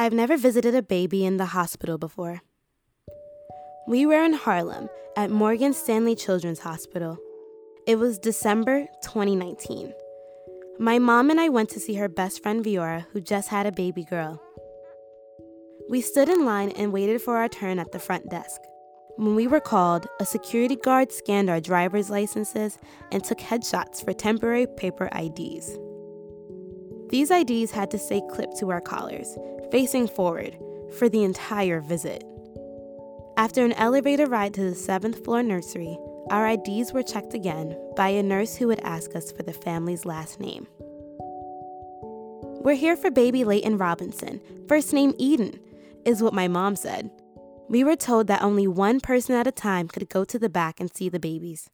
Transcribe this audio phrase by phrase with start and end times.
[0.00, 2.40] I've never visited a baby in the hospital before.
[3.88, 7.18] We were in Harlem at Morgan Stanley Children's Hospital.
[7.84, 9.92] It was December 2019.
[10.78, 13.72] My mom and I went to see her best friend Viora, who just had a
[13.72, 14.40] baby girl.
[15.90, 18.60] We stood in line and waited for our turn at the front desk.
[19.16, 22.78] When we were called, a security guard scanned our driver's licenses
[23.10, 25.76] and took headshots for temporary paper IDs.
[27.10, 29.36] These IDs had to stay clipped to our collars,
[29.70, 30.58] facing forward,
[30.98, 32.24] for the entire visit.
[33.36, 35.96] After an elevator ride to the seventh floor nursery,
[36.30, 40.04] our IDs were checked again by a nurse who would ask us for the family's
[40.04, 40.66] last name.
[42.60, 45.58] We're here for baby Layton Robinson, first name Eden,
[46.04, 47.10] is what my mom said.
[47.68, 50.80] We were told that only one person at a time could go to the back
[50.80, 51.70] and see the babies.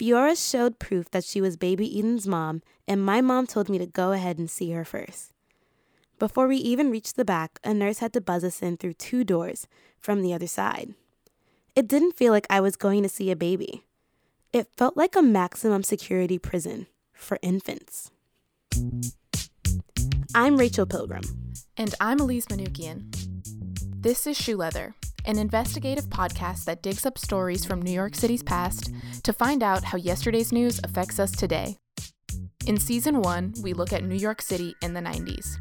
[0.00, 3.84] Viora showed proof that she was baby Eden's mom, and my mom told me to
[3.84, 5.32] go ahead and see her first.
[6.18, 9.24] Before we even reached the back, a nurse had to buzz us in through two
[9.24, 9.66] doors
[9.98, 10.94] from the other side.
[11.76, 13.84] It didn't feel like I was going to see a baby.
[14.54, 18.10] It felt like a maximum security prison for infants.
[20.34, 21.24] I'm Rachel Pilgrim.
[21.76, 23.04] And I'm Elize Manukian.
[24.02, 28.42] This is Shoe Leather, an investigative podcast that digs up stories from New York City's
[28.42, 28.90] past
[29.22, 31.76] to find out how yesterday's news affects us today.
[32.66, 35.56] In season one, we look at New York City in the 90s.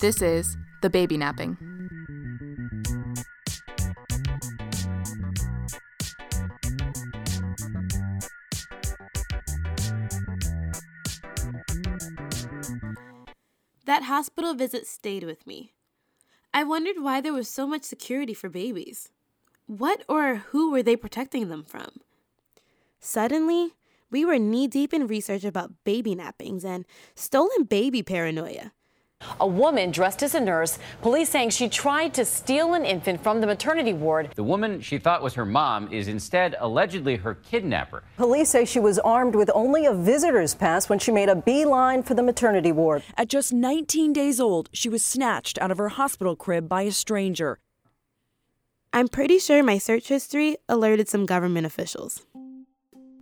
[0.00, 1.56] This is The Baby Napping.
[13.84, 15.72] That hospital visit stayed with me.
[16.54, 19.10] I wondered why there was so much security for babies.
[19.66, 22.00] What or who were they protecting them from?
[23.00, 23.72] Suddenly,
[24.10, 28.72] we were knee deep in research about baby nappings and stolen baby paranoia.
[29.40, 33.40] A woman dressed as a nurse, police saying she tried to steal an infant from
[33.40, 34.30] the maternity ward.
[34.34, 38.02] The woman she thought was her mom is instead allegedly her kidnapper.
[38.16, 42.02] Police say she was armed with only a visitor's pass when she made a beeline
[42.02, 43.02] for the maternity ward.
[43.16, 46.92] At just 19 days old, she was snatched out of her hospital crib by a
[46.92, 47.58] stranger.
[48.92, 52.26] I'm pretty sure my search history alerted some government officials.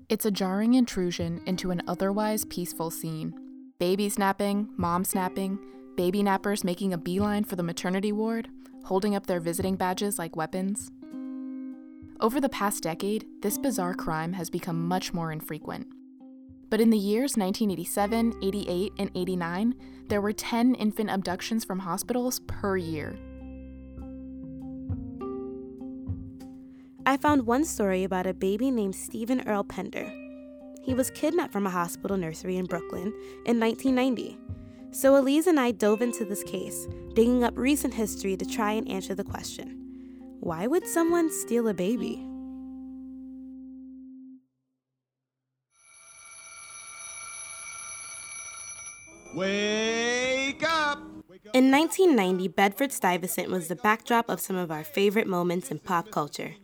[0.08, 3.32] It's a jarring intrusion into an otherwise peaceful scene.
[3.78, 5.60] Baby snapping, mom snapping,
[6.00, 8.48] baby nappers making a beeline for the maternity ward,
[8.84, 10.90] holding up their visiting badges like weapons.
[12.20, 15.86] Over the past decade, this bizarre crime has become much more infrequent.
[16.70, 19.74] But in the years 1987, 88, and 89,
[20.08, 23.18] there were 10 infant abductions from hospitals per year.
[27.04, 30.10] I found one story about a baby named Stephen Earl Pender.
[30.82, 33.12] He was kidnapped from a hospital nursery in Brooklyn
[33.44, 34.38] in 1990.
[34.92, 38.88] So Elize and I dove into this case, digging up recent history to try and
[38.88, 39.76] answer the question
[40.40, 42.26] why would someone steal a baby?
[49.34, 50.98] Wake up!
[51.52, 56.10] In 1990, Bedford Stuyvesant was the backdrop of some of our favorite moments in pop
[56.10, 56.54] culture.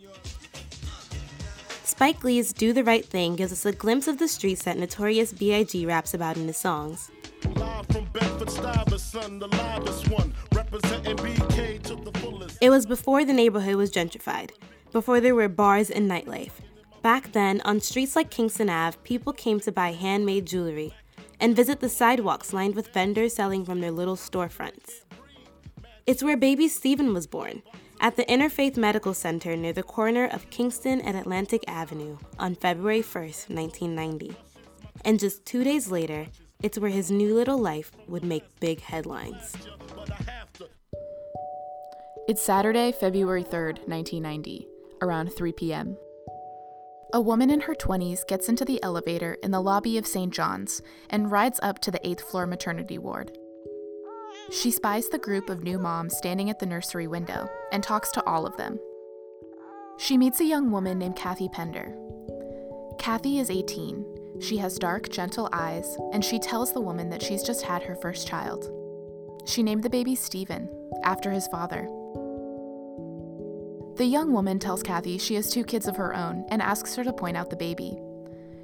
[1.85, 5.33] Spike Lee's Do the Right Thing gives us a glimpse of the streets that Notorious
[5.33, 5.87] B.I.G.
[5.87, 7.11] raps about in his songs.
[12.61, 14.51] It was before the neighborhood was gentrified,
[14.93, 16.53] before there were bars and nightlife.
[17.01, 20.93] Back then, on streets like Kingston Ave, people came to buy handmade jewelry
[21.41, 25.05] and visit the sidewalks lined with vendors selling from their little storefronts.
[26.07, 27.63] It's where baby Stephen was born,
[28.01, 33.01] at the Interfaith Medical Center near the corner of Kingston and Atlantic Avenue on February
[33.01, 34.37] 1st, 1990.
[35.05, 36.27] And just two days later,
[36.67, 39.53] it's where his new little life would make big headlines.
[42.27, 44.67] It's Saturday, February 3rd, 1990,
[45.01, 45.97] around 3 p.m.
[47.13, 50.35] A woman in her 20s gets into the elevator in the lobby of St.
[50.35, 53.39] John's and rides up to the 8th floor maternity ward.
[54.51, 58.27] She spies the group of new moms standing at the nursery window and talks to
[58.27, 58.81] all of them.
[59.99, 61.97] She meets a young woman named Kathy Pender.
[62.99, 64.16] Kathy is 18.
[64.41, 67.97] She has dark, gentle eyes, and she tells the woman that she's just had her
[67.97, 68.71] first child.
[69.47, 70.69] She named the baby Stephen,
[71.05, 71.89] after his father.
[73.97, 77.05] The young woman tells Kathy she has two kids of her own and asks her
[77.05, 77.97] to point out the baby.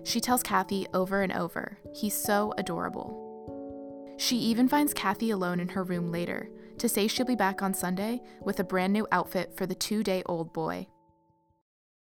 [0.04, 4.14] She tells Kathy over and over, he's so adorable.
[4.18, 7.72] She even finds Kathy alone in her room later to say she'll be back on
[7.72, 10.86] Sunday with a brand new outfit for the two day old boy.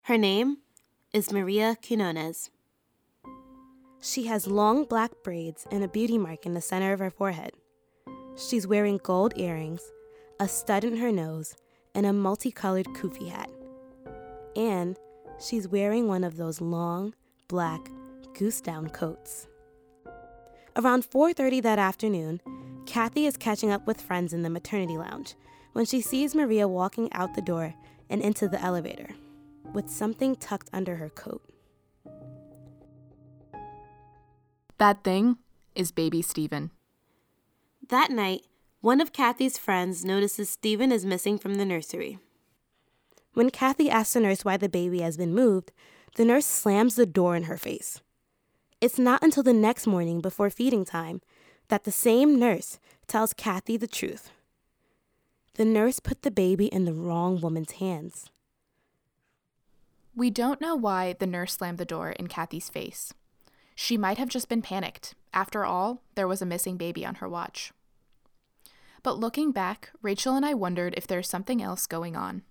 [0.03, 0.57] Her name
[1.13, 2.49] is Maria Quinones.
[4.01, 7.51] She has long black braids and a beauty mark in the center of her forehead.
[8.37, 9.81] She's wearing gold earrings,
[10.39, 11.55] a stud in her nose,
[11.93, 13.49] and a multicolored kufi hat.
[14.55, 14.97] And
[15.37, 17.13] she's wearing one of those long,
[17.49, 17.89] black,
[18.37, 19.47] goose down coats.
[20.77, 22.39] Around 4:30 that afternoon,
[22.85, 25.35] Kathy is catching up with friends in the maternity lounge
[25.73, 27.73] when she sees Maria walking out the door
[28.09, 29.13] and into the elevator
[29.73, 31.48] with something tucked under her coat.
[34.79, 35.37] That thing
[35.75, 36.71] is baby Steven.
[37.89, 38.43] That night,
[38.79, 42.17] one of Kathy's friends notices Steven is missing from the nursery.
[43.33, 45.73] When Kathy asks the nurse why the baby has been moved,
[46.15, 47.99] the nurse slams the door in her face.
[48.79, 51.19] It's not until the next morning before feeding time
[51.67, 54.31] that the same nurse tells Kathy the truth.
[55.55, 58.29] The nurse put the baby in the wrong woman's hands.
[60.15, 63.13] We don't know why the nurse slammed the door in Kathy's face.
[63.81, 65.15] She might have just been panicked.
[65.33, 67.71] After all, there was a missing baby on her watch.
[69.03, 72.41] But looking back, Rachel and I wondered if there's something else going on.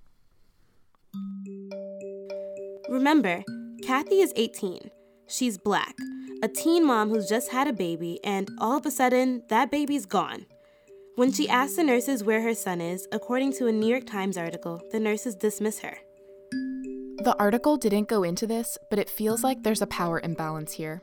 [2.89, 3.45] Remember,
[3.83, 4.89] Kathy is 18.
[5.27, 5.95] She's black,
[6.43, 10.07] a teen mom who's just had a baby, and all of a sudden, that baby's
[10.07, 10.47] gone.
[11.17, 14.39] When she asks the nurses where her son is, according to a New York Times
[14.39, 15.99] article, the nurses dismiss her.
[17.23, 21.03] The article didn't go into this, but it feels like there's a power imbalance here.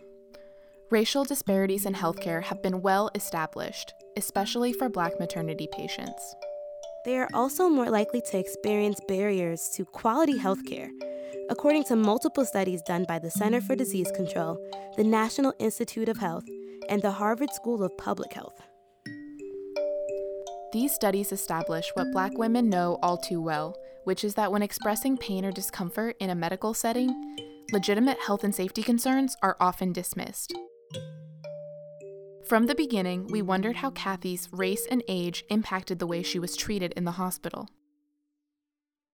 [0.91, 6.35] Racial disparities in healthcare have been well established, especially for black maternity patients.
[7.05, 10.89] They are also more likely to experience barriers to quality healthcare,
[11.49, 14.59] according to multiple studies done by the Center for Disease Control,
[14.95, 16.45] the National Institute of Health,
[16.87, 18.61] and the Harvard School of Public Health.
[20.71, 25.17] These studies establish what black women know all too well, which is that when expressing
[25.17, 27.09] pain or discomfort in a medical setting,
[27.71, 30.53] legitimate health and safety concerns are often dismissed.
[32.45, 36.55] From the beginning, we wondered how Kathy's race and age impacted the way she was
[36.55, 37.69] treated in the hospital.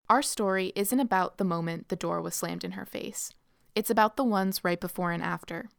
[0.09, 3.33] Our story isn't about the moment the door was slammed in her face,
[3.75, 5.69] it's about the ones right before and after.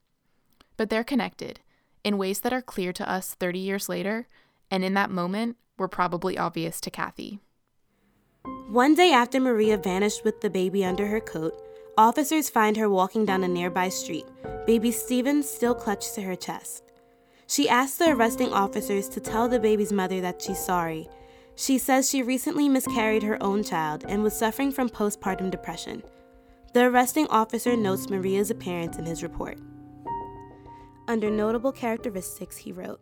[0.77, 1.61] But they're connected
[2.03, 4.27] in ways that are clear to us 30 years later,
[4.71, 7.41] and in that moment were probably obvious to Kathy.
[8.69, 11.55] One day after Maria vanished with the baby under her coat,
[11.99, 14.27] officers find her walking down a nearby street,
[14.67, 16.85] baby Steven still clutched to her chest.
[17.47, 21.09] She asks the arresting officers to tell the baby's mother that she's sorry.
[21.55, 26.03] She says she recently miscarried her own child and was suffering from postpartum depression.
[26.73, 29.59] The arresting officer notes Maria's appearance in his report.
[31.09, 33.01] Under notable characteristics, he wrote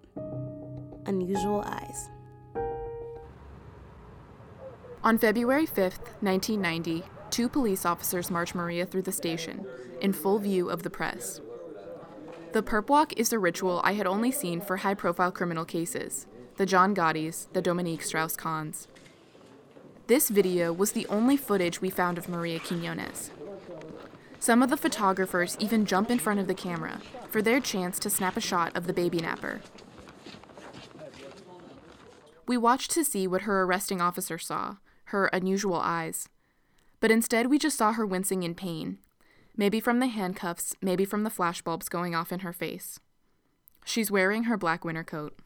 [1.06, 2.08] unusual eyes.
[5.04, 9.64] On February 5th, 1990, two police officers march Maria through the station,
[10.00, 11.40] in full view of the press.
[12.52, 16.26] The perp walk is a ritual I had only seen for high profile criminal cases
[16.56, 18.86] the John Gottis, the Dominique Strauss Kahns.
[20.08, 23.30] This video was the only footage we found of Maria Quinones.
[24.40, 28.10] Some of the photographers even jump in front of the camera for their chance to
[28.10, 29.60] snap a shot of the baby napper.
[32.46, 36.28] We watched to see what her arresting officer saw her unusual eyes.
[37.00, 38.98] But instead, we just saw her wincing in pain
[39.60, 42.98] Maybe from the handcuffs, maybe from the flashbulbs going off in her face.
[43.84, 45.38] She's wearing her black winter coat.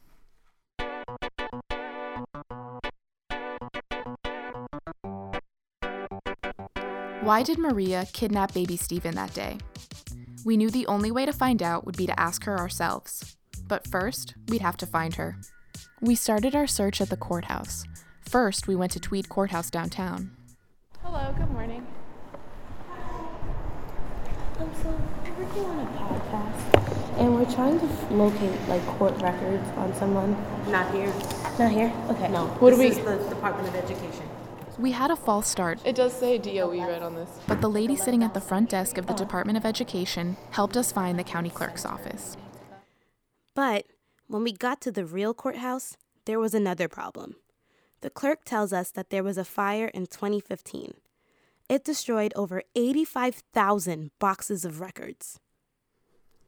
[7.23, 9.59] Why did Maria kidnap baby Steven that day?
[10.45, 13.37] We knew the only way to find out would be to ask her ourselves.
[13.67, 15.39] But first, we'd have to find her.
[16.01, 17.85] We started our search at the courthouse.
[18.21, 20.37] First, we went to Tweed Courthouse downtown.
[21.03, 21.87] Hello, good morning.
[24.59, 24.89] Um, so
[25.39, 30.33] we're working on a podcast, and we're trying to locate like court records on someone.
[30.71, 31.13] Not here.
[31.59, 31.93] Not here.
[32.11, 32.29] Okay.
[32.29, 32.47] No.
[32.61, 32.89] What do we?
[32.91, 34.29] this we- is the Department of Education.
[34.77, 37.31] We had a false start, It does say DOE right on this.
[37.47, 40.91] but the lady sitting at the front desk of the Department of Education helped us
[40.91, 42.37] find the county clerk's office.
[43.55, 43.87] But
[44.27, 47.37] when we got to the real courthouse, there was another problem.
[48.01, 50.95] The clerk tells us that there was a fire in 2015.
[51.69, 55.41] It destroyed over 85,000 boxes of records.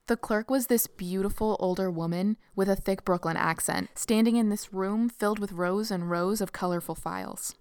[0.08, 4.72] The clerk was this beautiful older woman with a thick Brooklyn accent, standing in this
[4.72, 7.54] room filled with rows and rows of colorful files.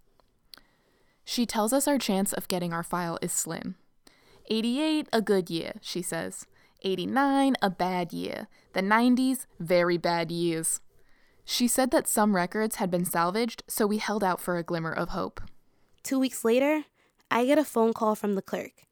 [1.23, 3.75] She tells us our chance of getting our file is slim.
[4.47, 6.45] 88, a good year, she says.
[6.83, 8.47] 89, a bad year.
[8.73, 10.81] The 90s, very bad years.
[11.45, 14.93] She said that some records had been salvaged, so we held out for a glimmer
[14.93, 15.41] of hope.
[16.03, 16.85] Two weeks later,
[17.29, 18.83] I get a phone call from the clerk,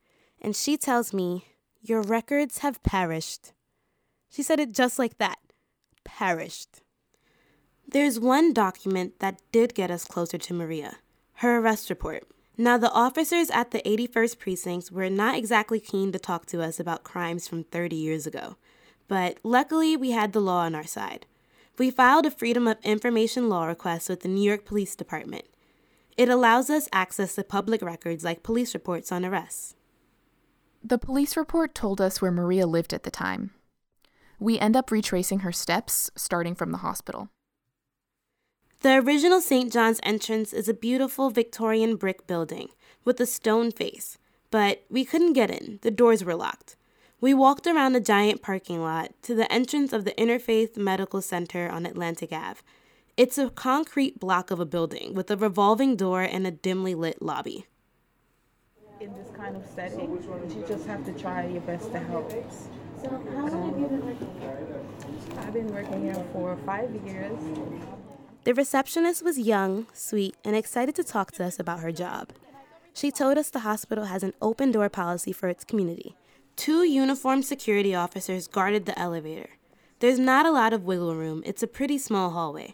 [0.42, 1.46] and she tells me,
[1.82, 3.54] Your records have perished.
[4.30, 5.40] She said it just like that
[6.04, 6.82] perished.
[7.88, 10.98] There's one document that did get us closer to Maria
[11.38, 12.24] her arrest report.
[12.58, 16.80] Now, the officers at the 81st Precinct were not exactly keen to talk to us
[16.80, 18.56] about crimes from 30 years ago,
[19.08, 21.26] but luckily we had the law on our side.
[21.78, 25.46] We filed a Freedom of Information law request with the New York Police Department.
[26.18, 29.76] It allows us access to public records like police reports on arrests.
[30.84, 33.52] The police report told us where Maria lived at the time.
[34.40, 37.30] We end up retracing her steps, starting from the hospital.
[38.82, 39.72] The original St.
[39.72, 42.68] John's entrance is a beautiful Victorian brick building
[43.06, 44.18] with a stone face,
[44.52, 45.80] but we couldn't get in.
[45.84, 46.76] The doors were locked.
[47.22, 51.70] We walked around a giant parking lot to the entrance of the Interfaith Medical Center
[51.70, 52.60] on Atlantic Ave.
[53.16, 57.22] It's a concrete block of a building with a revolving door and a dimly lit
[57.22, 57.68] lobby.
[59.00, 62.32] In this kind of setting, you just have to try your best to help.
[63.00, 64.82] So, how long have you been working here?
[65.38, 67.38] I've been working here for five years.
[68.46, 72.30] The receptionist was young, sweet, and excited to talk to us about her job.
[72.96, 76.16] She told us the hospital has an open door policy for its community.
[76.56, 79.52] Two uniformed security officers guarded the elevator.
[80.00, 82.74] There's not a lot of wiggle room, it's a pretty small hallway.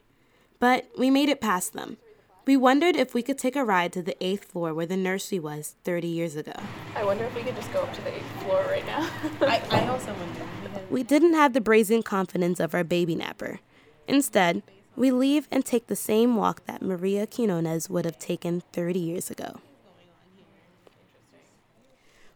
[0.59, 1.97] But we made it past them.
[2.45, 5.39] We wondered if we could take a ride to the eighth floor where the nursery
[5.39, 6.53] was 30 years ago.
[6.95, 9.09] I wonder if we could just go up to the eighth floor right now.
[9.41, 10.41] I, I also wonder.
[10.89, 13.59] We didn't have the brazen confidence of our baby napper.
[14.07, 14.63] Instead,
[14.95, 19.29] we leave and take the same walk that Maria Quinones would have taken 30 years
[19.29, 19.59] ago.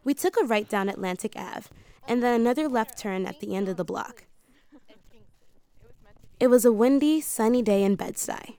[0.03, 1.69] We took a right down Atlantic Ave
[2.07, 4.25] and then another left turn at the end of the block.
[6.43, 8.57] It was a windy, sunny day in Bed-Stuy.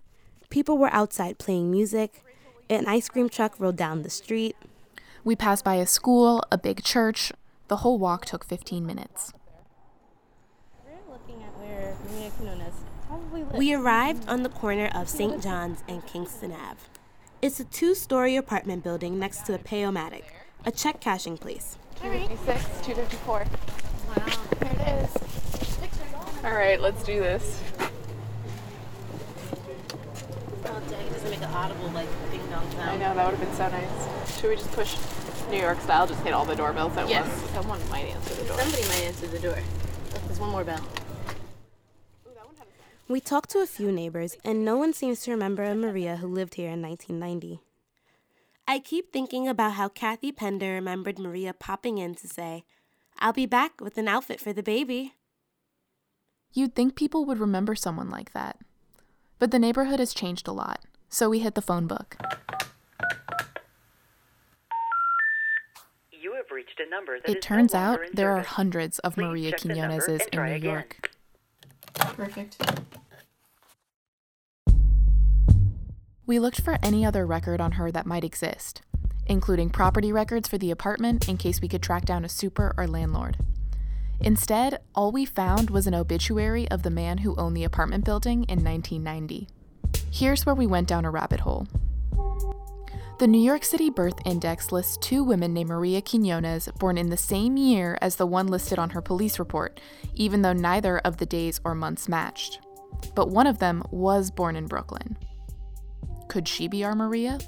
[0.49, 2.25] People were outside playing music.
[2.71, 4.57] An ice cream truck rolled down the street.
[5.23, 7.31] We passed by a school, a big church.
[7.69, 9.35] The whole walk took 15 minutes.
[10.83, 15.43] We're looking at where Maria Quinones we arrived on the corner of St.
[15.43, 16.81] John's and Kingston Ave.
[17.43, 20.25] It's a two story apartment building next to a Payomatic,
[20.65, 21.77] a check cashing place.
[22.01, 23.45] 256, 254.
[24.09, 24.25] Wow,
[24.63, 25.44] here it is.
[26.45, 27.59] All right, let's do this.
[30.67, 32.83] Oh, dang, it doesn't make an audible, like, ding dong sound.
[32.83, 34.39] I know, that would have been so nice.
[34.39, 34.99] Should we just push
[35.51, 37.11] New York style, just hit all the doorbells at once?
[37.11, 37.27] Yes.
[37.27, 37.51] once?
[37.53, 38.59] Someone might answer the door.
[38.59, 39.59] Somebody might answer the door.
[40.27, 40.87] There's one more bell.
[43.09, 46.27] We talked to a few neighbors, and no one seems to remember a Maria who
[46.27, 47.61] lived here in 1990.
[48.69, 52.65] I keep thinking about how Kathy Pender remembered Maria popping in to say,
[53.19, 55.15] I'll be back with an outfit for the baby.
[56.57, 58.59] You'd think people would remember someone like that.
[59.41, 62.17] But the neighborhood has changed a lot, so we hit the phone book.
[66.13, 68.43] You have reached a number that It is turns no out longer in there are
[68.45, 70.63] hundreds of Please Maria check Quinoneses in New again.
[70.63, 71.11] York.
[71.95, 72.63] Perfect.
[76.25, 78.81] We looked for any other record on her that might exist,
[79.27, 82.87] including property records for the apartment in case we could track down a super or
[82.87, 83.39] landlord.
[84.25, 88.45] Instead, all we found was an obituary of the man who owned the apartment building
[88.45, 89.47] in 1990.
[90.11, 91.69] Here's where we went down a rabbit hole.
[93.19, 97.19] The New York City Birth Index lists two women named Maria Quinones born in the
[97.19, 99.79] same year as the one listed on her police report,
[100.15, 102.61] even though neither of the days or months matched.
[103.15, 105.19] But one of them was born in Brooklyn.
[106.29, 107.39] Could she be our Maria?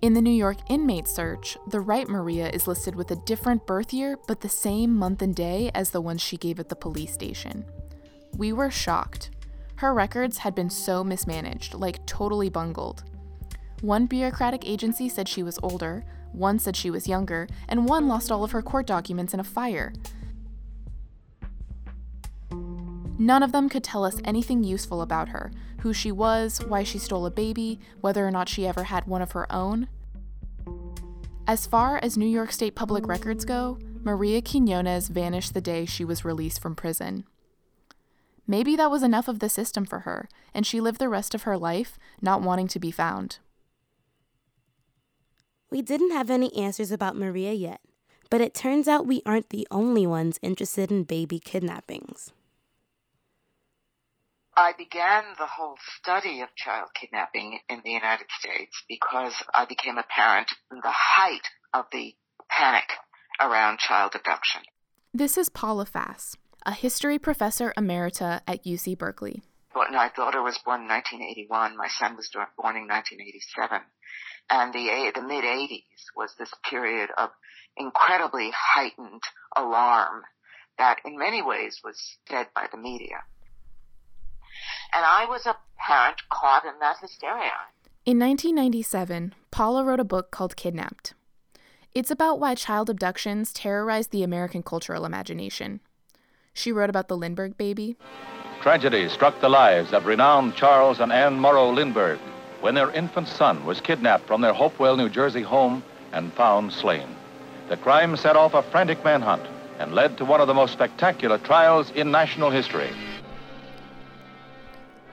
[0.00, 3.92] In the New York inmate search, the right Maria is listed with a different birth
[3.92, 7.12] year but the same month and day as the ones she gave at the police
[7.12, 7.64] station.
[8.36, 9.30] We were shocked.
[9.74, 13.02] Her records had been so mismanaged, like totally bungled.
[13.80, 18.30] One bureaucratic agency said she was older, one said she was younger, and one lost
[18.30, 19.92] all of her court documents in a fire.
[23.18, 25.50] None of them could tell us anything useful about her
[25.80, 29.22] who she was, why she stole a baby, whether or not she ever had one
[29.22, 29.88] of her own.
[31.46, 36.04] As far as New York State public records go, Maria Quinones vanished the day she
[36.04, 37.24] was released from prison.
[38.46, 41.42] Maybe that was enough of the system for her, and she lived the rest of
[41.42, 43.38] her life not wanting to be found.
[45.70, 47.80] We didn't have any answers about Maria yet,
[48.30, 52.32] but it turns out we aren't the only ones interested in baby kidnappings.
[54.58, 59.98] I began the whole study of child kidnapping in the United States because I became
[59.98, 62.16] a parent in the height of the
[62.50, 62.90] panic
[63.40, 64.62] around child abduction.
[65.14, 66.36] This is Paula Fass,
[66.66, 69.42] a history professor emerita at UC Berkeley.
[69.76, 71.76] My daughter was born in 1981.
[71.76, 73.80] My son was born in 1987.
[74.50, 77.30] And the, the mid 80s was this period of
[77.76, 79.22] incredibly heightened
[79.56, 80.22] alarm
[80.78, 83.22] that in many ways was fed by the media.
[84.92, 87.52] And I was a parent caught in that hysteria.
[88.04, 91.14] In 1997, Paula wrote a book called Kidnapped.
[91.94, 95.80] It's about why child abductions terrorized the American cultural imagination.
[96.54, 97.96] She wrote about the Lindbergh baby.
[98.60, 102.18] Tragedy struck the lives of renowned Charles and Anne Morrow Lindbergh
[102.60, 107.08] when their infant son was kidnapped from their Hopewell, New Jersey home and found slain.
[107.68, 109.46] The crime set off a frantic manhunt
[109.78, 112.90] and led to one of the most spectacular trials in national history.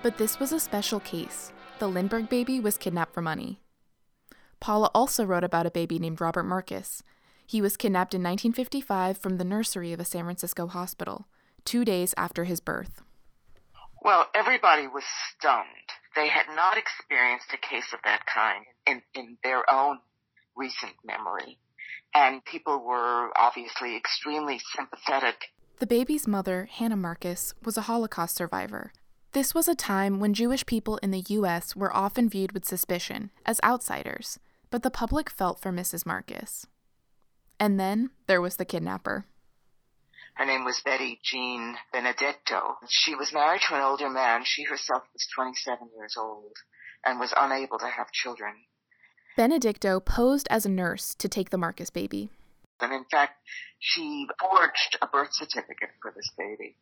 [0.05, 1.51] But this was a special case.
[1.79, 3.59] The Lindbergh baby was kidnapped for money.
[4.59, 7.01] Paula also wrote about a baby named Robert Marcus.
[7.47, 11.25] He was kidnapped in 1955 from the nursery of a San Francisco hospital,
[11.63, 13.01] two days after his birth.
[13.99, 15.65] Well, everybody was stunned.
[16.15, 19.97] They had not experienced a case of that kind in, in their own
[20.55, 21.57] recent memory.
[22.13, 25.45] And people were obviously extremely sympathetic.
[25.79, 28.91] The baby's mother, Hannah Marcus, was a Holocaust survivor.
[29.35, 31.75] This was a time when Jewish people in the U.S.
[31.75, 34.39] were often viewed with suspicion, as outsiders,
[34.69, 36.05] but the public felt for Mrs.
[36.05, 36.67] Marcus.
[37.59, 39.25] And then there was the kidnapper.
[40.35, 42.77] Her name was Betty Jean Benedicto.
[42.87, 44.43] She was married to an older man.
[44.45, 46.55] She herself was 27 years old
[47.05, 48.53] and was unable to have children.
[49.35, 52.29] Benedicto posed as a nurse to take the Marcus baby.
[52.79, 53.33] And in fact,
[53.79, 56.77] she forged a birth certificate for this baby.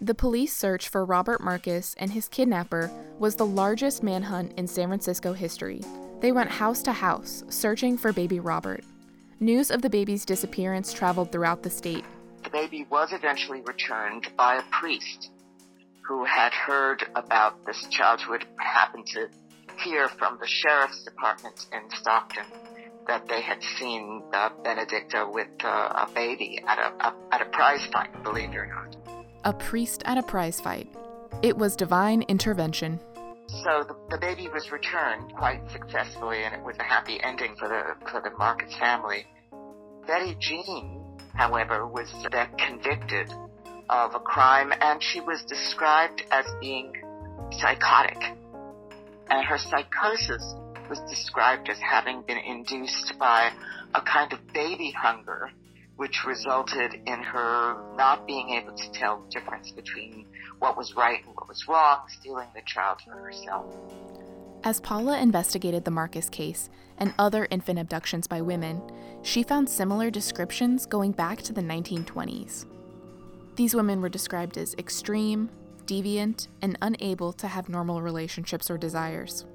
[0.00, 4.88] The police search for Robert Marcus and his kidnapper was the largest manhunt in San
[4.88, 5.80] Francisco history.
[6.20, 8.84] They went house to house, searching for baby Robert.
[9.40, 12.04] News of the baby's disappearance traveled throughout the state.
[12.44, 15.30] The baby was eventually returned by a priest
[16.06, 19.28] who had heard about this child who had happened to
[19.82, 22.44] hear from the sheriff's department in Stockton
[23.08, 27.46] that they had seen uh, Benedicto with uh, a baby at a, a, at a
[27.46, 29.05] prize fight, believe it or not.
[29.46, 30.92] A priest at a prize fight.
[31.40, 33.00] It was divine intervention.
[33.48, 37.68] So the, the baby was returned quite successfully, and it was a happy ending for
[37.68, 39.24] the for the Marcus family.
[40.06, 43.32] Betty Jean, however, was then convicted
[43.88, 46.92] of a crime, and she was described as being
[47.52, 48.18] psychotic
[49.30, 50.54] and her psychosis
[50.88, 53.50] was described as having been induced by
[53.94, 55.50] a kind of baby hunger,
[55.96, 60.26] which resulted in her not being able to tell the difference between
[60.58, 63.74] what was right and what was wrong, stealing the child for herself.
[64.64, 68.82] As Paula investigated the Marcus case and other infant abductions by women,
[69.22, 72.66] she found similar descriptions going back to the 1920s.
[73.54, 75.50] These women were described as extreme,
[75.86, 79.46] deviant, and unable to have normal relationships or desires.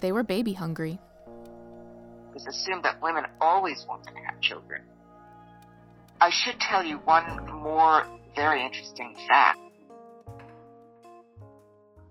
[0.00, 1.00] They were baby hungry.
[1.26, 4.82] It was assumed that women always wanted to have children.
[6.24, 9.60] I should tell you one more very interesting fact.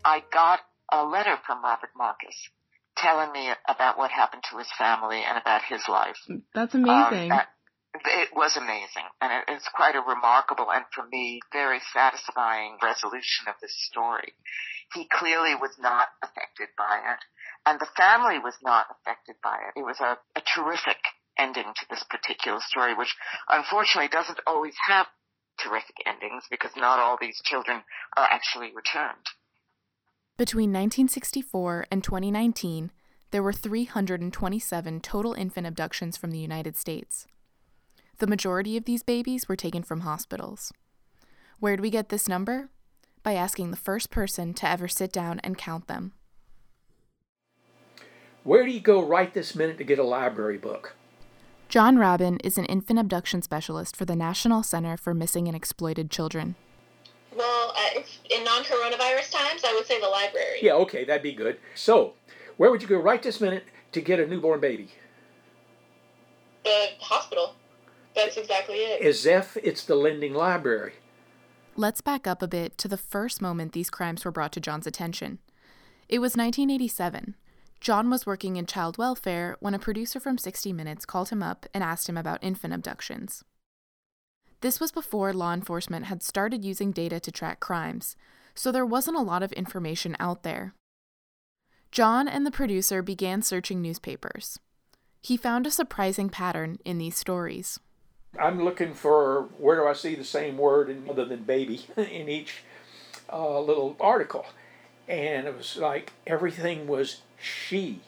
[0.05, 0.59] I got
[0.91, 2.37] a letter from Robert Marcus
[2.95, 6.17] telling me about what happened to his family and about his life.
[6.53, 7.31] That's amazing.
[7.31, 7.41] Um,
[8.05, 13.49] it was amazing, and it, it's quite a remarkable and for me very satisfying resolution
[13.49, 14.33] of this story.
[14.93, 17.21] He clearly was not affected by it,
[17.65, 19.79] and the family was not affected by it.
[19.79, 21.01] It was a, a terrific
[21.43, 23.13] ending to this particular story, which
[23.49, 25.07] unfortunately doesn't always have
[25.59, 27.83] terrific endings because not all these children
[28.15, 29.27] are actually returned.
[30.37, 32.91] Between 1964 and 2019,
[33.31, 37.27] there were 327 total infant abductions from the United States.
[38.19, 40.71] The majority of these babies were taken from hospitals.
[41.59, 42.69] Where'd we get this number?
[43.21, 46.13] By asking the first person to ever sit down and count them.
[48.43, 50.95] Where do you go right this minute to get a library book?
[51.73, 56.11] John Rabun is an infant abduction specialist for the National Center for Missing and Exploited
[56.11, 56.53] Children.
[57.35, 60.59] Well, uh, in non coronavirus times, I would say the library.
[60.61, 61.57] Yeah, okay, that'd be good.
[61.73, 62.13] So,
[62.57, 64.89] where would you go right this minute to get a newborn baby?
[66.63, 67.55] The hospital.
[68.15, 69.01] That's exactly it.
[69.01, 70.93] As if it's the lending library.
[71.75, 74.85] Let's back up a bit to the first moment these crimes were brought to John's
[74.85, 75.39] attention.
[76.07, 77.33] It was 1987.
[77.83, 81.65] John was working in child welfare when a producer from 60 Minutes called him up
[81.73, 83.43] and asked him about infant abductions.
[84.61, 88.15] This was before law enforcement had started using data to track crimes,
[88.55, 90.73] so there wasn't a lot of information out there.
[91.91, 94.57] John and the producer began searching newspapers.
[95.21, 97.81] He found a surprising pattern in these stories.
[98.39, 102.29] I'm looking for where do I see the same word in, other than baby in
[102.29, 102.63] each
[103.29, 104.45] uh, little article.
[105.09, 107.99] And it was like everything was she.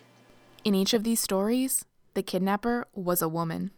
[0.63, 3.71] In each of these stories, the kidnapper was a woman.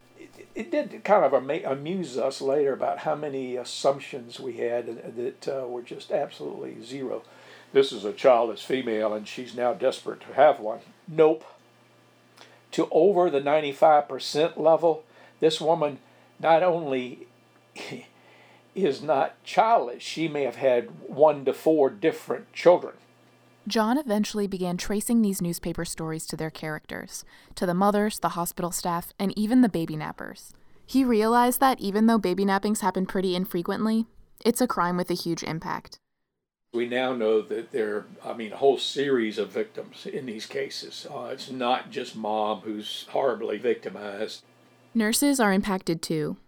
[0.54, 5.66] it did kind of amuse us later about how many assumptions we had that uh,
[5.66, 7.22] were just absolutely zero.
[7.72, 10.80] This is a childless female and she's now desperate to have one.
[11.06, 11.44] Nope.
[12.72, 15.04] To over the 95% level,
[15.40, 15.98] this woman
[16.40, 17.26] not only
[18.74, 22.94] is not childless, she may have had one to four different children.
[23.68, 28.70] John eventually began tracing these newspaper stories to their characters, to the mothers, the hospital
[28.70, 30.52] staff, and even the baby nappers.
[30.86, 34.06] He realized that even though baby nappings happen pretty infrequently,
[34.42, 35.98] it's a crime with a huge impact.
[36.72, 40.46] We now know that there are, I mean, a whole series of victims in these
[40.46, 41.06] cases.
[41.10, 44.44] Uh, it's not just mom who's horribly victimized.
[44.94, 46.38] Nurses are impacted too.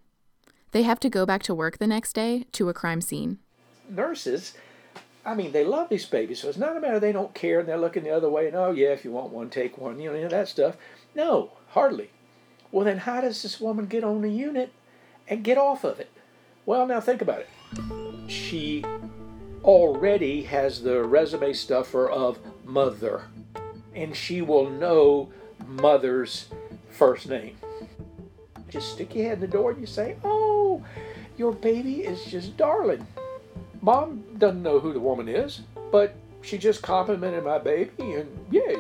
[0.73, 3.39] They have to go back to work the next day to a crime scene.
[3.91, 4.55] Nurses
[5.25, 7.69] I mean, they love these babies, so it's not a matter they don't care and
[7.69, 10.11] they're looking the other way and, oh, yeah, if you want one, take one, you
[10.11, 10.77] know, that stuff.
[11.15, 12.11] No, hardly.
[12.73, 14.73] Well, then how does this woman get on the unit
[15.29, 16.11] and get off of it?
[16.65, 18.31] Well, now think about it.
[18.31, 18.85] She
[19.65, 23.25] already has the resume stuffer of mother,
[23.95, 25.31] and she will know
[25.67, 26.49] mother's
[26.91, 27.57] first name.
[28.69, 30.83] Just stick your head in the door and you say, oh,
[31.37, 33.07] your baby is just darling.
[33.83, 38.77] Mom doesn't know who the woman is, but she just complimented my baby, and yay.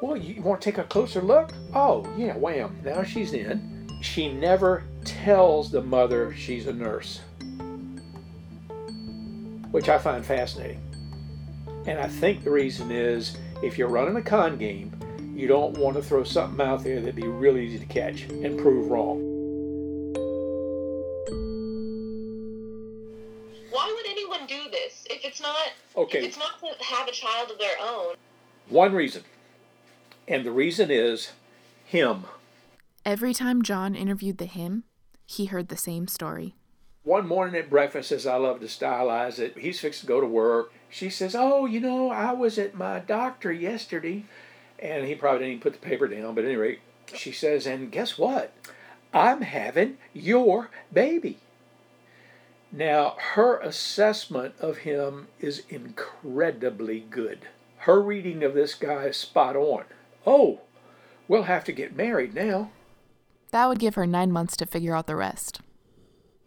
[0.00, 1.50] Well, you want to take a closer look?
[1.72, 2.78] Oh, yeah, wham.
[2.84, 3.88] Now she's in.
[4.02, 7.20] She never tells the mother she's a nurse,
[9.70, 10.80] which I find fascinating.
[11.86, 14.92] And I think the reason is if you're running a con game,
[15.34, 18.58] you don't want to throw something out there that'd be really easy to catch and
[18.58, 19.33] prove wrong.
[24.44, 24.90] Okay.
[25.10, 25.56] If it's not
[25.96, 28.14] okay, if it's not to have a child of their own.
[28.68, 29.22] One reason.
[30.26, 31.32] And the reason is
[31.84, 32.24] him.
[33.04, 34.84] Every time John interviewed the him,
[35.26, 36.54] he heard the same story.
[37.02, 40.26] One morning at breakfast, as I love to stylize it, he's fixed to go to
[40.26, 40.72] work.
[40.88, 44.24] She says, Oh, you know, I was at my doctor yesterday.
[44.78, 46.78] And he probably didn't even put the paper down, but anyway,
[47.14, 48.54] she says, And guess what?
[49.12, 51.38] I'm having your baby.
[52.76, 57.46] Now, her assessment of him is incredibly good.
[57.76, 59.84] Her reading of this guy is spot on.
[60.26, 60.58] Oh,
[61.28, 62.72] we'll have to get married now.
[63.52, 65.60] That would give her nine months to figure out the rest.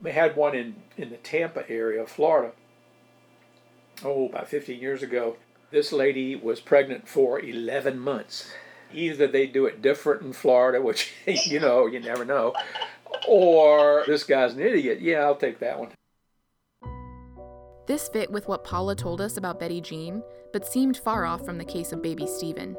[0.02, 2.52] We had one in, in the Tampa area of Florida.
[4.04, 5.38] Oh, about 15 years ago.
[5.72, 8.52] This lady was pregnant for 11 months.
[8.94, 12.54] Either they do it different in Florida, which, you know, you never know,
[13.26, 15.00] or this guy's an idiot.
[15.00, 15.92] Yeah, I'll take that one.
[17.88, 20.21] This fit with what Paula told us about Betty Jean,
[20.52, 22.76] but seemed far off from the case of baby Steven.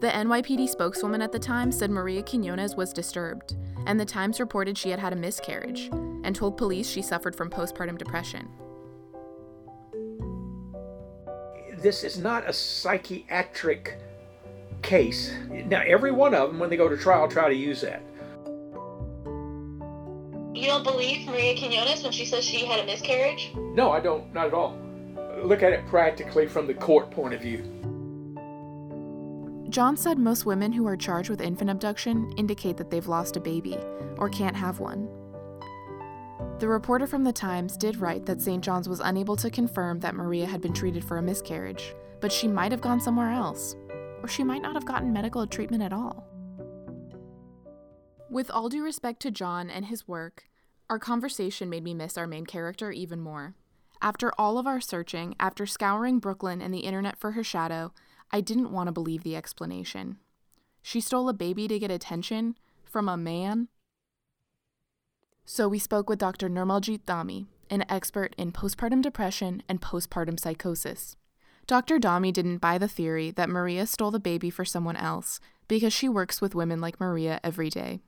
[0.00, 3.54] The NYPD spokeswoman at the time said Maria Quinones was disturbed,
[3.86, 5.90] and the Times reported she had had a miscarriage,
[6.24, 8.48] and told police she suffered from postpartum depression.
[11.76, 13.98] This is not a psychiatric
[14.80, 15.34] case.
[15.50, 18.00] Now, every one of them, when they go to trial, try to use that.
[20.54, 23.52] You don't believe Maria Quinones when she says she had a miscarriage?
[23.54, 24.32] No, I don't.
[24.32, 24.76] Not at all.
[25.42, 27.62] Look at it practically from the court point of view.
[29.68, 33.40] John said most women who are charged with infant abduction indicate that they've lost a
[33.40, 33.76] baby
[34.16, 35.08] or can't have one.
[36.58, 38.64] The reporter from the Times did write that St.
[38.64, 42.48] John's was unable to confirm that Maria had been treated for a miscarriage, but she
[42.48, 43.76] might have gone somewhere else,
[44.22, 46.27] or she might not have gotten medical treatment at all.
[48.30, 50.44] With all due respect to John and his work,
[50.90, 53.54] our conversation made me miss our main character even more.
[54.02, 57.92] After all of our searching, after scouring Brooklyn and the internet for her shadow,
[58.30, 60.18] I didn't want to believe the explanation.
[60.82, 63.68] She stole a baby to get attention from a man?
[65.44, 66.50] So we spoke with Dr.
[66.50, 71.16] Nirmaljit Dhami, an expert in postpartum depression and postpartum psychosis.
[71.66, 71.98] Dr.
[71.98, 76.08] Dhami didn't buy the theory that Maria stole the baby for someone else because she
[76.08, 78.00] works with women like Maria every day.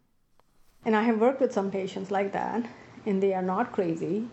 [0.85, 2.64] And I have worked with some patients like that,
[3.07, 4.29] and they are not crazy,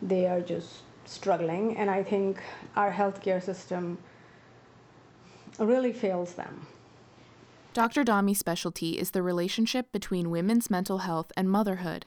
[0.00, 1.76] they are just struggling.
[1.76, 2.40] And I think
[2.76, 3.98] our healthcare system
[5.58, 6.66] really fails them.
[7.74, 8.04] Dr.
[8.04, 12.06] Dhami's specialty is the relationship between women's mental health and motherhood.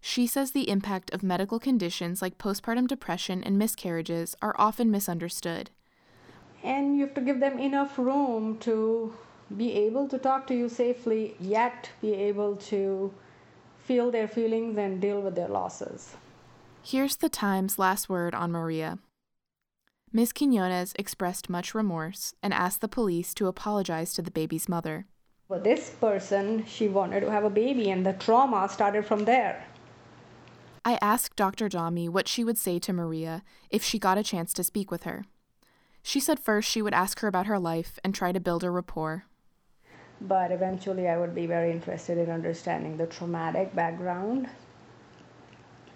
[0.00, 5.70] She says the impact of medical conditions like postpartum depression and miscarriages are often misunderstood.
[6.64, 9.14] And you have to give them enough room to
[9.56, 13.12] be able to talk to you safely, yet be able to
[13.84, 16.16] feel their feelings and deal with their losses.
[16.82, 18.98] Here's the Times' last word on Maria.
[20.12, 20.32] Ms.
[20.32, 25.06] Quinones expressed much remorse and asked the police to apologize to the baby's mother.
[25.48, 29.64] For this person, she wanted to have a baby, and the trauma started from there.
[30.84, 31.68] I asked Dr.
[31.68, 35.04] Dhami what she would say to Maria if she got a chance to speak with
[35.04, 35.24] her.
[36.02, 38.70] She said first she would ask her about her life and try to build a
[38.70, 39.26] rapport.
[40.22, 44.48] But eventually, I would be very interested in understanding the traumatic background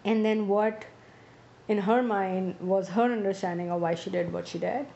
[0.06, 0.84] and then what
[1.66, 4.86] in her mind was her understanding of why she did what she did.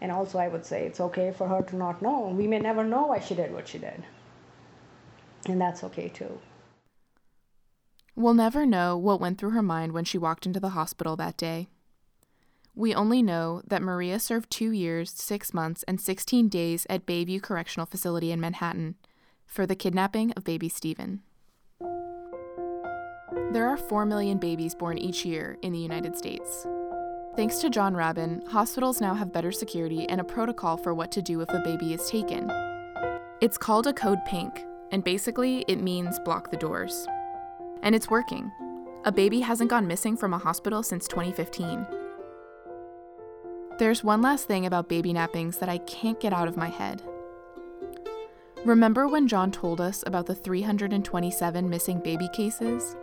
[0.00, 2.28] And also, I would say it's okay for her to not know.
[2.28, 4.04] We may never know why she did what she did.
[5.48, 6.40] And that's okay too.
[8.14, 11.36] We'll never know what went through her mind when she walked into the hospital that
[11.36, 11.68] day.
[12.76, 17.40] We only know that Maria served two years, six months, and 16 days at Bayview
[17.40, 18.96] Correctional Facility in Manhattan
[19.46, 21.22] for the kidnapping of baby Stephen.
[23.52, 26.66] There are 4 million babies born each year in the United States.
[27.36, 31.22] Thanks to John Rabun, hospitals now have better security and a protocol for what to
[31.22, 32.50] do if a baby is taken.
[33.40, 37.06] It's called a Code Pink, and basically it means block the doors.
[37.82, 38.50] And it's working.
[39.04, 42.03] A baby hasn't gone missing from a hospital since 2015.
[43.76, 47.02] There's one last thing about baby nappings that I can't get out of my head.
[48.64, 52.94] Remember when John told us about the 327 missing baby cases?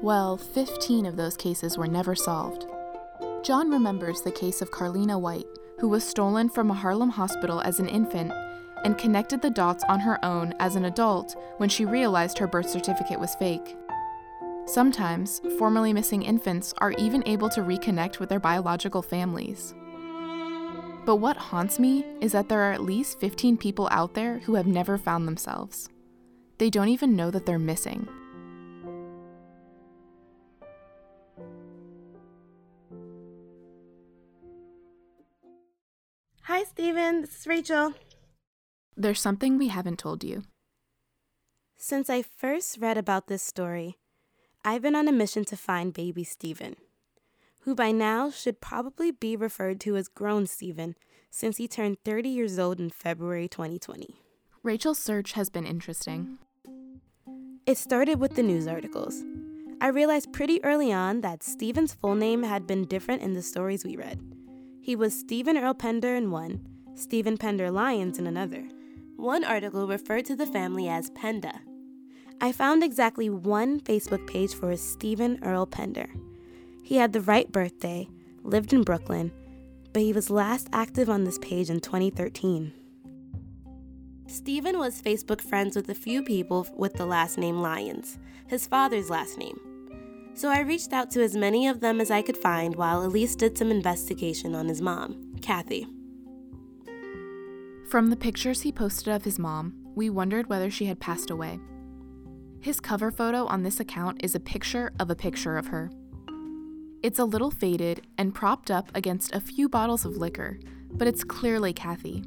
[0.00, 2.66] Well, 15 of those cases were never solved.
[3.42, 5.46] John remembers the case of Carlina White,
[5.78, 8.32] who was stolen from a Harlem hospital as an infant
[8.82, 12.70] and connected the dots on her own as an adult when she realized her birth
[12.70, 13.76] certificate was fake.
[14.64, 19.74] Sometimes, formerly missing infants are even able to reconnect with their biological families.
[21.04, 24.54] But what haunts me is that there are at least 15 people out there who
[24.54, 25.88] have never found themselves.
[26.58, 28.08] They don't even know that they're missing.
[36.42, 37.22] Hi, Stephen.
[37.22, 37.94] This is Rachel.
[38.96, 40.44] There's something we haven't told you.
[41.76, 43.98] Since I first read about this story,
[44.64, 46.76] I've been on a mission to find baby Stephen,
[47.64, 50.94] who by now should probably be referred to as grown Stephen
[51.30, 54.16] since he turned 30 years old in February 2020.
[54.62, 56.38] Rachel's search has been interesting.
[57.66, 59.24] It started with the news articles.
[59.80, 63.84] I realized pretty early on that Stephen's full name had been different in the stories
[63.84, 64.20] we read.
[64.82, 68.68] He was Stephen Earl Pender in one, Stephen Pender Lyons in another.
[69.16, 71.60] One article referred to the family as Penda.
[72.42, 76.10] I found exactly one Facebook page for a Stephen Earl Pender.
[76.84, 78.08] He had the right birthday,
[78.42, 79.32] lived in Brooklyn,
[79.94, 82.74] but he was last active on this page in 2013.
[84.26, 88.18] Stephen was Facebook friends with a few people with the last name Lyons,
[88.48, 89.58] his father's last name.
[90.34, 93.34] So I reached out to as many of them as I could find while Elize
[93.34, 95.86] did some investigation on his mom, Kathy.
[97.88, 101.60] From the pictures he posted of his mom, we wondered whether she had passed away.
[102.60, 105.90] His cover photo on this account is a picture of a picture of her.
[107.04, 110.58] It's a little faded and propped up against a few bottles of liquor,
[110.90, 112.24] but it's clearly Kathy.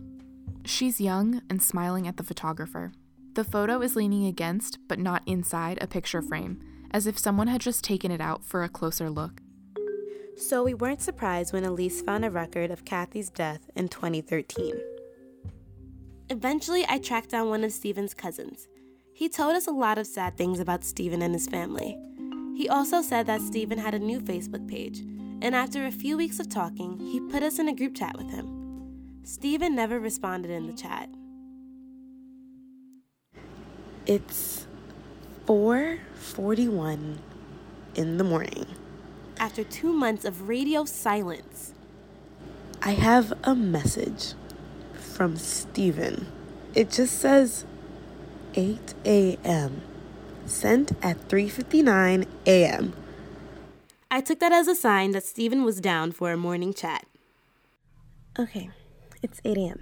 [0.65, 2.91] She's young and smiling at the photographer.
[3.33, 6.61] The photo is leaning against, but not inside, a picture frame,
[6.91, 9.41] as if someone had just taken it out for a closer look.
[10.35, 14.79] So we weren't surprised when Elize found a record of Kathy's death in 2013.
[16.29, 18.67] Eventually, I tracked down one of Stephen's cousins.
[19.11, 21.97] He told us a lot of sad things about Stephen and his family.
[22.57, 25.01] He also said that Stephen had a new Facebook page,
[25.43, 28.31] and after a few weeks of talking, he put us in a group chat with
[28.31, 29.19] him.
[29.23, 31.07] Stephen never responded in the chat.
[34.07, 34.65] It's
[35.45, 37.19] 4:41
[37.93, 38.65] in the morning.
[39.37, 41.75] After 2 months of radio silence,
[42.81, 44.33] I have a message
[44.93, 46.25] from Stephen.
[46.73, 47.65] It just says
[48.55, 49.83] 8 a.m.
[50.47, 52.93] Sent at 3:59 a.m.
[54.09, 57.05] I took that as a sign that Stephen was down for a morning chat.
[58.39, 58.69] Okay,
[59.21, 59.79] it's 8 a.m.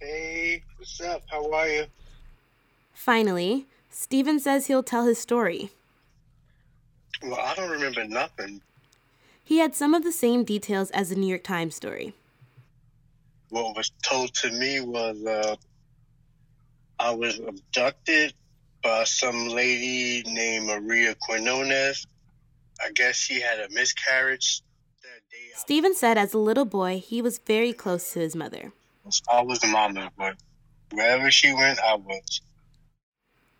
[0.00, 1.22] Hey, what's up?
[1.30, 1.84] How are you?
[2.92, 5.70] Finally, Stephen says he'll tell his story.
[7.22, 8.60] Well, I don't remember nothing.
[9.42, 12.14] He had some of the same details as the New York Times story.
[13.54, 15.54] What was told to me was uh,
[16.98, 18.34] I was abducted
[18.82, 22.04] by some lady named Maria Quinones.
[22.84, 24.60] I guess she had a miscarriage.
[25.54, 28.72] Stephen said as a little boy, he was very close to his mother.
[29.32, 30.34] I was the mama, but
[30.90, 32.40] wherever she went, I was.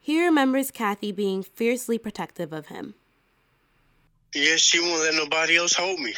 [0.00, 2.94] He remembers Kathy being fiercely protective of him.
[4.34, 6.16] Yeah, she won't let nobody else hold me.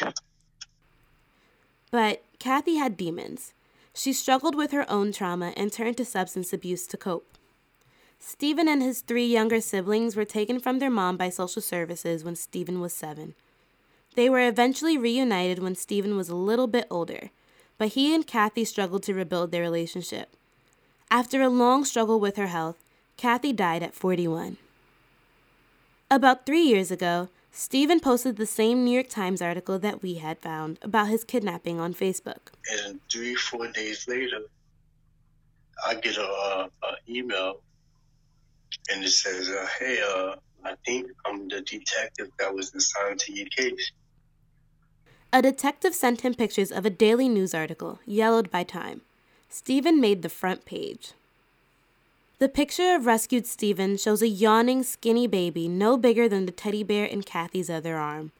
[1.91, 3.53] But Kathy had demons.
[3.97, 7.35] She struggled with her own trauma and turned to substance abuse to cope.
[8.19, 12.35] Stephen and his three younger siblings were taken from their mom by social services when
[12.35, 13.33] Stephen was seven.
[14.13, 17.31] They were eventually reunited when Stephen was a little bit older,
[17.79, 20.29] but he and Kathy struggled to rebuild their relationship.
[21.09, 22.77] After a long struggle with her health,
[23.17, 24.57] Kathy died at 41.
[26.11, 30.37] About three years ago, Steven posted the same New York Times article that we had
[30.37, 32.53] found about his kidnapping on Facebook.
[32.85, 34.41] And three, four days later,
[35.83, 37.61] I get a, a, a email,
[38.93, 43.33] and it says, uh, "Hey, uh, I think I'm the detective that was assigned to
[43.33, 43.91] your case."
[45.33, 49.01] A detective sent him pictures of a daily news article, yellowed by time.
[49.49, 51.13] Steven made the front page.
[52.39, 56.83] The picture of rescued Steven shows a yawning, skinny baby no bigger than the teddy
[56.83, 58.31] bear in Kathy's other arm.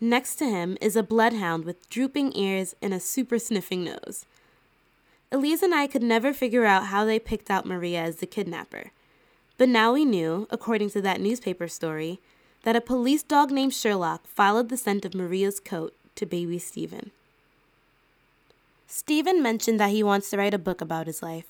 [0.00, 4.24] Next to him is a bloodhound with drooping ears and a super sniffing nose.
[5.30, 8.90] Elize and I could never figure out how they picked out Maria as the kidnapper.
[9.58, 12.20] But now we knew, according to that newspaper story,
[12.62, 17.10] that a police dog named Sherlock followed the scent of Maria's coat to baby Steven.
[18.86, 21.46] Steven mentioned that he wants to write a book about his life.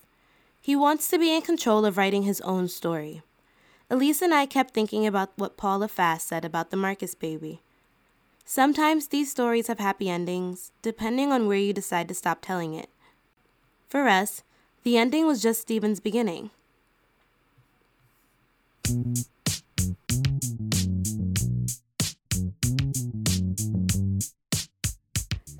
[0.60, 3.22] He wants to be in control of writing his own story.
[3.90, 7.62] Elize and I kept thinking about what Paula Fass said about the Marcus baby.
[8.44, 12.88] Sometimes these stories have happy endings, depending on where you decide to stop telling it.
[13.88, 14.42] For us,
[14.82, 16.50] the ending was just Steven's beginning.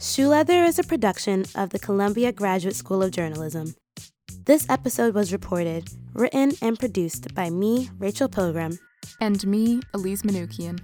[0.01, 3.75] Shoe Leather is a production of the Columbia Graduate School of Journalism.
[4.47, 8.79] This episode was reported, written, and produced by me, Rachel Pilgrim.
[9.21, 10.79] And me, Elize Manukian.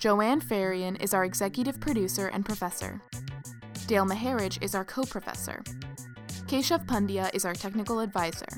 [0.00, 3.02] Joanne Faryon is our executive producer and professor.
[3.86, 5.62] Dale Maharidge is our co professor.
[6.46, 8.48] Keshav Pandya is our technical advisor.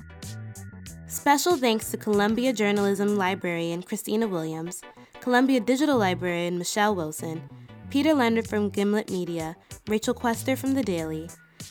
[1.09, 4.81] Special thanks to Columbia Journalism Librarian Christina Williams,
[5.21, 7.43] Columbia Digital Librarian Michelle Wilson,
[7.91, 9.57] Peter Leonard from Gimlet Media,
[9.89, 11.29] Rachel Quester from The Daily,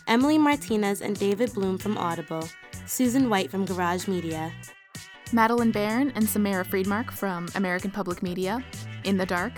[0.10, 2.50] Emily Martinez and David Bloom from Audible,
[2.88, 4.52] Susan White from Garage Media,
[5.32, 8.66] Madeline Baran and Samara Freemark from American Public Media,
[9.04, 9.54] In the Dark,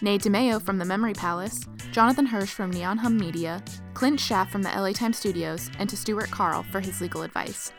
[0.00, 3.60] Nate DiMeo from The Memory Palace, Jonathan Hirsch from Neon Hum Media,
[3.94, 7.72] Clint Schaff from the LA Times Studios, and to Stuart Carl for his legal advice.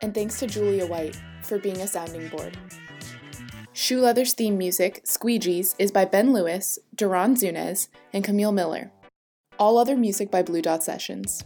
[0.00, 2.56] And thanks to Julia White for being a sounding board.
[3.72, 8.92] Shoe Leather's theme music, Squeegees, is by Ben Lewis, Duran Zunez, and Camille Miller.
[9.58, 11.44] All other music by Blue Dot Sessions.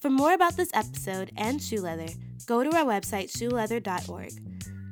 [0.00, 2.08] For more about this episode and shoe leather,
[2.46, 4.32] go to our website shoeleather.org.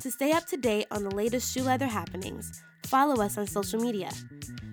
[0.01, 3.81] To stay up to date on the latest shoe leather happenings, follow us on social
[3.81, 4.11] media.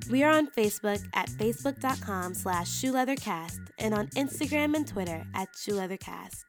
[0.10, 6.46] We are on Facebook at facebook.com slash shoeleathercast and on Instagram and Twitter at shoeleathercast.